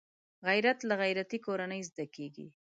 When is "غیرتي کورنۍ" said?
1.01-1.81